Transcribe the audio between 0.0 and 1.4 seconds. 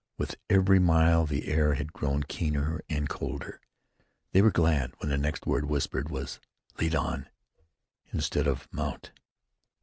With every mile